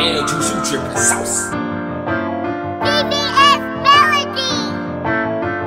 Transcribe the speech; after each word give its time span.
Damn, 0.00 0.26
juice, 0.26 0.48
you 0.50 0.78
dripping 0.78 0.96
sauce. 0.96 1.50
BBS 2.80 3.60
Melody. 3.84 5.60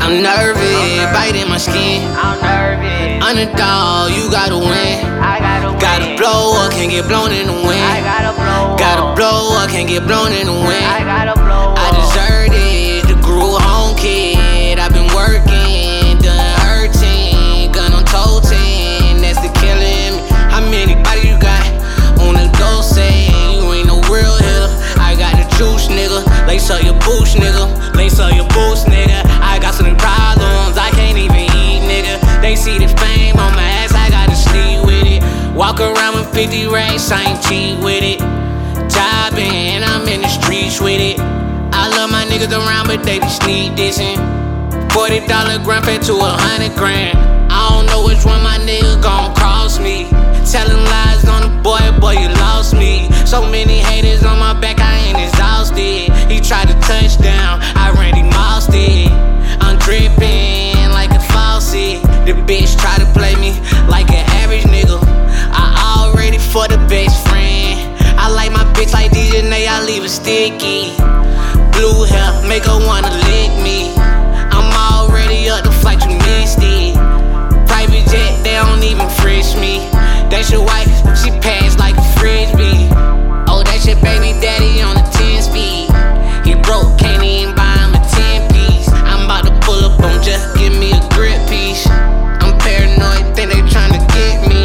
I'm 0.00 0.22
nervous, 0.22 1.12
biting 1.12 1.48
my 1.48 1.58
skin. 1.58 2.08
I'm 2.16 2.40
nervous. 2.40 3.24
Underdog, 3.24 4.12
you 4.16 4.30
gotta 4.30 4.56
win. 4.56 5.04
I 5.20 5.38
gotta 5.40 5.70
win. 5.72 5.78
Gotta 5.80 6.16
blow 6.16 6.56
up, 6.64 6.72
can't 6.72 6.90
get 6.90 7.06
blown 7.06 7.32
in 7.32 7.46
the 7.48 7.52
I 7.52 7.66
wind. 7.66 8.04
gotta 8.04 8.32
blow. 8.32 8.76
Gotta 8.78 9.14
blow 9.16 9.56
up, 9.58 9.68
can't 9.70 9.88
get 9.88 10.06
blown 10.06 10.32
in 10.32 10.46
the 10.46 10.52
I 10.52 10.66
wind. 10.66 10.84
gotta 10.84 11.04
blow. 11.04 11.14
I 11.14 11.24
up. 11.32 11.37
Up 28.18 28.34
your 28.34 28.48
boots, 28.48 28.84
nigga. 28.84 29.22
I 29.40 29.58
got 29.58 29.74
some 29.74 29.96
problems, 29.96 30.76
I 30.76 30.90
can't 30.90 31.18
even 31.18 31.36
eat, 31.36 31.82
nigga. 31.86 32.18
They 32.42 32.56
see 32.56 32.78
the 32.78 32.88
fame 32.98 33.36
on 33.36 33.54
my 33.54 33.68
ass, 33.82 33.94
I 33.94 34.10
gotta 34.10 34.36
sleep 34.36 34.84
with 34.84 35.06
it. 35.06 35.22
Walk 35.54 35.80
around 35.80 36.14
with 36.14 36.32
50 36.32 36.66
racks, 36.68 37.10
I 37.10 37.22
ain't 37.30 37.42
cheat 37.42 37.78
with 37.82 38.02
it. 38.02 38.18
Jobbing, 38.90 39.82
I'm 39.82 40.06
in 40.08 40.22
the 40.22 40.28
streets 40.28 40.80
with 40.80 41.00
it. 41.00 41.18
I 41.72 41.88
love 41.90 42.10
my 42.10 42.24
niggas 42.24 42.52
around, 42.52 42.86
but 42.86 43.02
they 43.02 43.18
be 43.18 43.28
sneak 43.28 43.72
dissing. 43.72 44.18
Forty 44.92 45.24
dollar 45.26 45.58
grand 45.62 45.84
fed 45.84 46.02
to 46.02 46.14
a 46.14 46.30
hundred 46.30 46.76
grand. 46.76 47.18
I 47.50 47.68
don't 47.70 47.86
know 47.86 48.04
which 48.04 48.24
one 48.24 48.42
my 48.42 48.58
nigga 48.58 49.00
gon' 49.02 49.17
sticky. 70.18 70.90
Blue 71.72 72.02
hair, 72.04 72.30
make 72.48 72.64
her 72.64 72.78
wanna 72.86 73.10
lick 73.30 73.52
me. 73.62 73.94
I'm 74.50 74.70
already 74.74 75.48
up 75.48 75.62
the 75.64 75.70
flight, 75.70 76.02
you 76.04 76.18
missed 76.26 76.58
it. 76.60 76.94
Private 77.70 78.04
jet, 78.10 78.42
they 78.42 78.54
don't 78.58 78.82
even 78.82 79.08
frisk 79.20 79.56
me. 79.56 79.88
That's 80.30 80.50
your 80.50 80.64
wife, 80.64 80.90
she 81.20 81.30
passed 81.40 81.78
like 81.78 81.96
a 81.96 82.06
frisbee. 82.18 82.90
Oh, 83.46 83.62
that's 83.64 83.86
your 83.86 84.00
baby 84.02 84.34
daddy 84.40 84.82
on 84.82 84.94
the 84.98 85.06
10 85.14 85.42
speed. 85.42 85.86
He 86.46 86.54
broke, 86.66 86.98
can't 86.98 87.22
even 87.22 87.54
buy 87.54 87.78
him 87.78 87.94
a 87.94 88.02
10 88.02 88.50
piece. 88.52 88.88
I'm 88.92 89.24
about 89.24 89.46
to 89.46 89.54
pull 89.64 89.80
up 89.84 90.00
on 90.02 90.22
just 90.22 90.56
give 90.56 90.74
me 90.74 90.90
a 90.92 91.02
grip 91.14 91.38
piece. 91.48 91.86
I'm 92.42 92.58
paranoid, 92.58 93.36
think 93.36 93.52
they 93.52 93.62
tryna 93.70 94.02
get 94.16 94.36
me. 94.50 94.62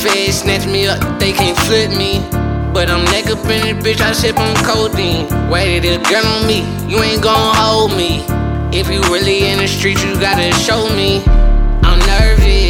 Feds 0.00 0.40
snatch 0.42 0.66
me 0.66 0.86
up, 0.86 1.00
they 1.18 1.32
can't 1.32 1.58
flip 1.66 1.90
me. 1.90 2.47
But 2.72 2.90
I'm 2.90 3.04
neck 3.06 3.26
up 3.26 3.38
in 3.46 3.76
this 3.76 3.84
bitch, 3.84 4.00
I 4.00 4.12
sip 4.12 4.38
on 4.38 4.54
codeine. 4.64 5.26
Waited 5.50 5.82
this 5.82 6.10
girl 6.10 6.26
on 6.26 6.46
me, 6.46 6.60
you 6.88 7.02
ain't 7.02 7.22
gon' 7.22 7.54
hold 7.56 7.92
me. 7.92 8.24
If 8.70 8.88
you 8.90 9.00
really 9.12 9.48
in 9.48 9.58
the 9.58 9.66
street, 9.66 10.02
you 10.04 10.14
gotta 10.20 10.52
show 10.58 10.88
me. 10.94 11.24
I'm 11.82 11.98
nervous. 12.00 12.68